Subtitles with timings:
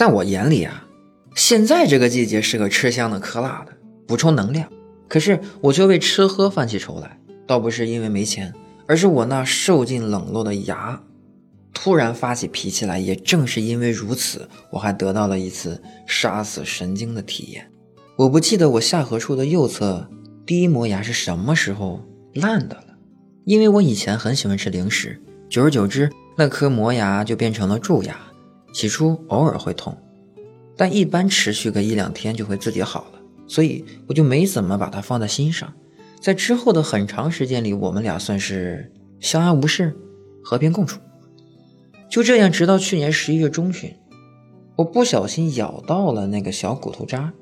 [0.00, 0.86] 在我眼里啊，
[1.34, 3.76] 现在这个季节是个吃香的嗑辣的，
[4.06, 4.66] 补充能量。
[5.06, 8.50] 可是我却为吃喝犯起愁来，倒不是因为没钱，
[8.88, 11.02] 而是我那受尽冷落的牙，
[11.74, 12.98] 突然发起脾气来。
[12.98, 17.70] 也正是因为如此，我还得到了一次杀死神经的体验。
[18.16, 20.08] 我不记得我下颌处的右侧
[20.46, 22.96] 第一磨牙是什么时候烂的了，
[23.44, 26.08] 因为我以前很喜欢吃零食，久而久之，
[26.38, 28.16] 那颗磨牙就变成了蛀牙。
[28.72, 29.96] 起初偶尔会痛，
[30.76, 33.20] 但一般持续个一两天就会自己好了。
[33.46, 35.72] 所以我就没怎么把它放在心上，
[36.20, 39.96] 在之后的很长时间里，我们俩算是相安无事，
[40.44, 41.00] 和平共处。
[42.08, 43.92] 就这样，直到去年十一月中旬，
[44.76, 47.32] 我不小心咬到了那个小骨头渣，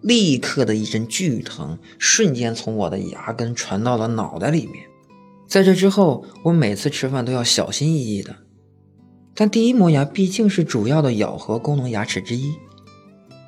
[0.00, 4.84] 立刻的一阵剧疼，瞬间从我的牙根传到了脑袋里面。
[5.46, 8.34] 在这之后，我每次吃饭都要小心翼翼的，
[9.34, 12.54] 但第一磨牙毕竟是主要的咬合功能牙齿之一，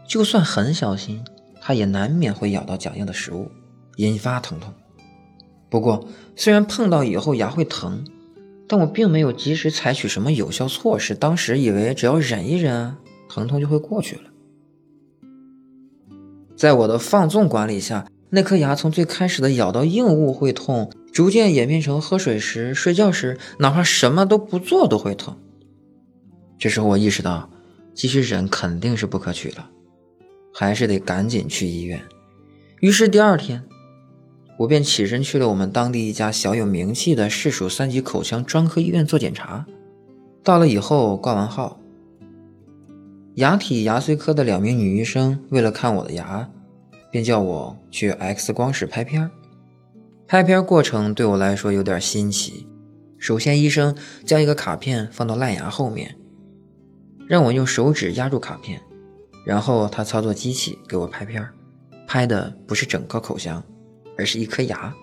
[0.08, 1.22] 就算很小心。
[1.66, 3.50] 它也难免会咬到僵硬的食物，
[3.96, 4.70] 引发疼痛。
[5.70, 8.04] 不过，虽然碰到以后牙会疼，
[8.68, 11.14] 但我并没有及时采取什么有效措施。
[11.14, 12.94] 当时以为只要忍一忍，
[13.30, 14.22] 疼痛就会过去了。
[16.54, 25.38] 在我的放纵管理下，那颗牙从最开始的咬到硬物会痛，逐渐演变成喝水时、睡觉时，哪怕什么都不做都会疼。
[26.64, 27.50] 这时候我意识到，
[27.92, 29.68] 继续忍肯定是不可取了。
[30.50, 32.02] 还是得赶紧去医院。
[32.80, 33.62] 于是第二天，
[34.56, 39.66] 我便起身去了我们当地一家小有名气的市属三级口腔专科医院做检查。
[40.42, 41.78] 到了以后挂完号，
[43.34, 46.48] 牙体牙髓科的两名女医生为了看我的牙，
[47.10, 49.30] 便叫我去 X 光室拍片
[50.26, 52.66] 拍片过程对我来说有点新奇。
[53.18, 56.16] 首先，医生将一个卡片放到烂牙后面，
[57.28, 58.80] 让我用手指压住卡片。
[59.44, 61.53] 然后他操作机器给我拍片儿，
[62.06, 63.62] 拍的不是整个口腔，
[64.16, 64.94] 而是一颗牙。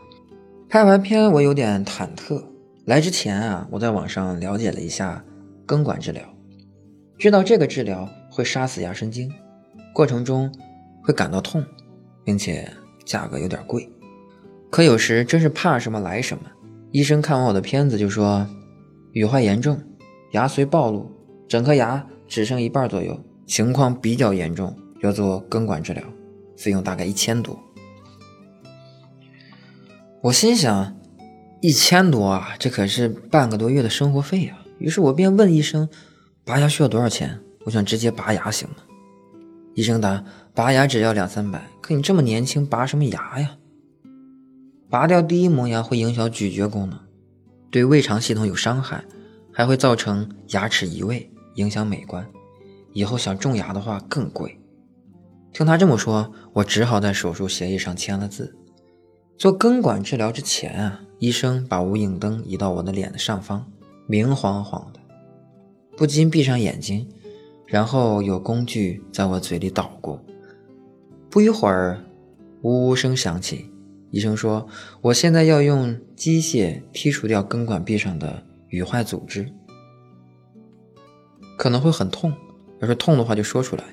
[0.67, 2.43] 拍完片我有点忐忑。
[2.85, 5.23] 来之前啊，我在网上了解了一下
[5.67, 6.23] 根管治疗，
[7.19, 9.31] 知道这个治疗会杀死牙神经，
[9.93, 10.51] 过程中
[11.03, 11.63] 会感到痛，
[12.23, 12.67] 并且
[13.05, 13.87] 价格有点贵。
[14.71, 16.43] 可有时真是怕什么来什么。
[16.91, 18.47] 医生看完我的片子就说，
[19.11, 19.79] 羽坏严重，
[20.31, 21.11] 牙髓暴露，
[21.47, 23.19] 整颗牙只剩一半左右。
[23.45, 26.01] 情况比较严重，要做根管治疗，
[26.55, 27.59] 费用大概一千多。
[30.21, 30.95] 我心想，
[31.61, 34.63] 一千多啊，这可是半个多月的生活费啊！
[34.79, 35.89] 于是我便问医生，
[36.45, 37.37] 拔牙需要多少钱？
[37.65, 38.75] 我想直接拔牙行吗？
[39.75, 41.61] 医生答：拔牙只要两三百。
[41.81, 43.57] 可你这么年轻，拔什么牙呀？
[44.89, 46.97] 拔掉第一磨牙会影响咀嚼功能，
[47.69, 49.03] 对胃肠系统有伤害，
[49.51, 52.27] 还会造成牙齿移位，影响美观。
[52.93, 54.59] 以后想种牙的话更贵。
[55.53, 58.55] 听他这么说，我只好在手术协议上签了字。
[59.37, 63.65] 做根管治疗之前啊，医生把无影灯移到我的脸的上方，
[64.07, 64.99] 明晃晃的，
[65.97, 67.09] 不禁闭上眼睛，
[67.65, 70.19] 然后有工具在我嘴里捣鼓。
[71.29, 72.03] 不一会儿，
[72.61, 73.69] 呜呜声响起。
[74.11, 74.67] 医生说，
[75.01, 79.51] 我现在要用机械剔除掉根管壁上的羽坏组织，
[81.61, 82.33] 可能会很痛。
[82.79, 83.83] 要是痛的话，就说出来。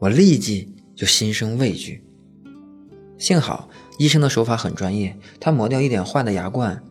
[0.00, 2.04] 我立即就心生畏惧。
[3.16, 6.82] 幸好医生的手法很专业，他磨掉一点坏的牙冠，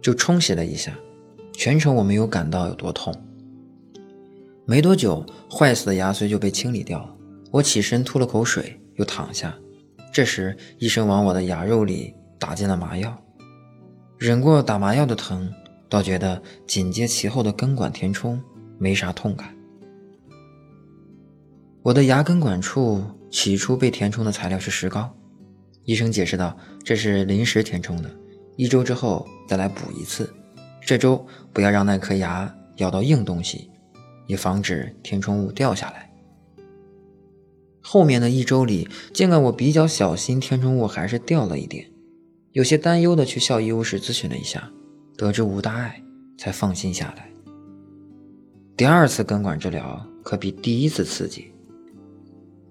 [0.00, 0.96] 就冲洗了一下，
[1.52, 3.12] 全程我没有感到有多痛。
[4.66, 7.16] 没多久，坏死的牙髓就被清理掉了。
[7.50, 9.52] 我起身吐了口水，又躺下。
[10.12, 13.20] 这时，医生往我的牙肉里打进了麻药。
[14.16, 15.52] 忍过打麻药的疼，
[15.90, 18.42] 倒觉得紧接其后的根管填充。
[18.82, 19.54] 没啥痛感。
[21.82, 25.14] 我的牙根管处起初被填充的材料是石膏，
[25.84, 28.10] 医生解释道：“这是临时填充的，
[28.56, 30.32] 一周之后再来补一次。
[30.80, 33.70] 这周不要让那颗牙咬到硬东西，
[34.26, 36.10] 以防止填充物掉下来。”
[37.84, 41.86] 后面的一周里，尽管我比较小心，填充物还是掉了一点，
[42.52, 44.72] 有些担忧的去校医务室咨询了一下，
[45.20, 46.02] 得知无大碍，
[46.38, 47.30] 才放心下来。
[48.74, 51.52] 第二次根管治疗可比第一次刺激。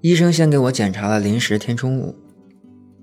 [0.02, 2.16] 医生先给我检查了临时填充物，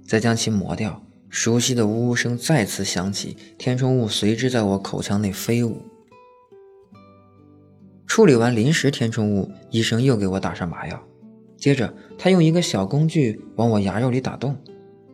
[0.05, 1.01] 再将其磨掉。
[1.29, 5.81] 熟悉的呜呜声再次响起，填充物随之在我口腔内飞舞。
[8.05, 11.01] 处理完临时填充物，医生又给我打上麻药。
[11.57, 14.57] 接着，他用一个小工具往我牙肉里打洞，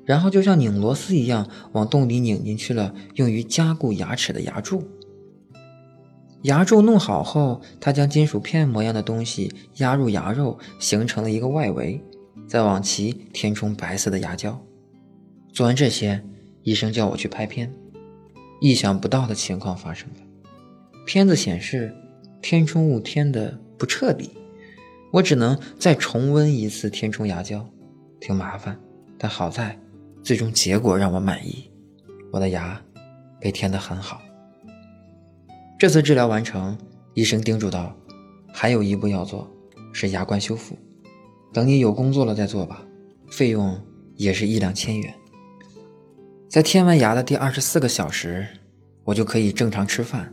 [0.05, 4.83] 然后就像拧螺丝一样往洞里拧进去了用于加固牙齿的牙柱。
[6.43, 12.03] 牙柱弄好后，他将金属片模样的东西压入牙肉，形成了一个外围，
[12.49, 14.61] 再往其填充白色的牙胶。
[15.53, 16.21] 做完这些，
[16.63, 17.73] 医生叫我去拍片。
[18.61, 20.17] 意想不到的情况发生了，
[21.07, 21.95] 片子显示
[22.41, 24.31] 填充物填的不彻底，
[25.13, 27.69] 我只能再重温一次填充牙胶，
[28.21, 28.79] 挺麻烦，
[29.19, 29.79] 但好在
[30.23, 31.71] 最终结果让我满意，
[32.31, 32.81] 我的牙
[33.41, 34.23] 被填得很好。
[35.79, 36.79] 这次治疗完成，
[37.15, 37.93] 医生叮嘱道
[38.55, 39.51] ：“还有一步要做，
[39.93, 40.79] 是牙冠修复。
[41.53, 42.83] 等你有工作了再做吧，
[43.31, 43.77] 费用
[44.15, 45.13] 也是一两千元。”
[46.49, 48.47] 在填完牙的第二十四个小时，
[49.05, 50.33] 我就可以正常吃饭，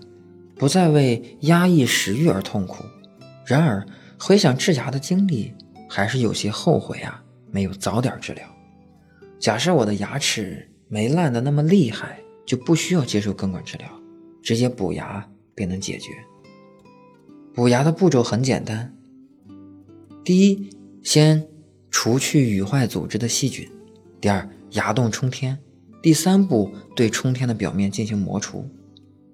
[0.56, 2.84] 不再为压抑食欲而痛苦。
[3.44, 3.84] 然而，
[4.20, 5.52] 回想治牙的经历，
[5.90, 8.46] 还是有些后悔啊，没有早点治疗。
[9.40, 13.88] 假设我的牙齿没烂的那么厉害，就不需要接受根管治疗，
[14.44, 15.28] 直接补牙。
[15.60, 16.14] 便能解决。
[17.54, 18.96] 补牙的步骤很简单：
[20.24, 20.70] 第一，
[21.04, 21.46] 先
[21.92, 23.68] 除去羽坏组织的细菌；
[24.22, 25.58] 第二，牙洞冲天；
[26.02, 28.70] 第三步，对冲天的表面进行磨除。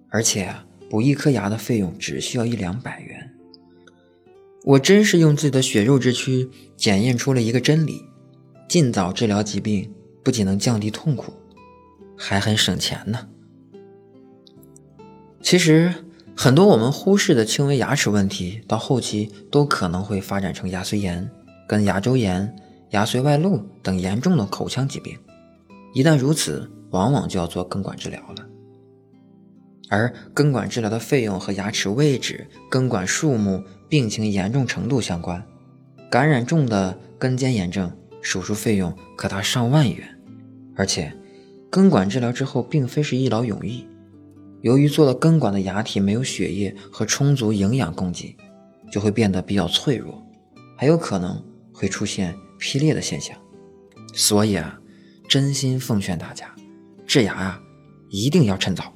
[0.09, 0.51] 而且，
[0.89, 3.31] 补一颗牙的费用只需要一两百元。
[4.63, 8.01] 我真是用自己的血肉之躯检验出了一个真理：
[8.75, 9.89] 尽早治疗疾病，
[10.21, 11.31] 不仅能降低痛苦，
[12.17, 13.29] 还很省钱呢。
[15.41, 15.93] 其实。
[16.35, 21.31] 很多我们忽视的轻微牙齿问题，到后期都可能会发展成牙髓炎、
[21.65, 22.53] 跟牙周炎、
[22.89, 25.17] 牙髓外露等严重的口腔疾病。
[25.93, 28.45] 一旦如此，往往就要做根管治疗了。
[29.87, 35.41] 而根管治疗的费用和牙齿位置、根管数目、病情严重程度相关。
[36.11, 37.89] 感染重的根尖炎症，
[38.25, 40.09] 手术费用可达上万元。
[40.75, 41.15] 而且，
[41.69, 43.87] 根管治疗之后，并非是一劳永逸。
[44.61, 48.35] 由于做了根管的牙体没有血液和充足营养供给，
[48.91, 50.25] 就会变得比较脆弱，
[50.75, 51.39] 还有可能
[51.71, 53.37] 会出现劈裂的现象。
[54.11, 54.79] 所以啊，
[55.29, 56.51] 真心奉劝大家，
[57.05, 57.61] 治牙啊，
[58.09, 58.91] 一定要趁早。